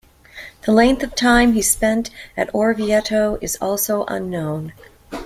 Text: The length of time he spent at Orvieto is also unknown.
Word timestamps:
The 0.65 0.71
length 0.71 1.03
of 1.03 1.13
time 1.13 1.53
he 1.53 1.61
spent 1.61 2.09
at 2.35 2.51
Orvieto 2.55 3.37
is 3.39 3.55
also 3.61 4.03
unknown. 4.07 4.73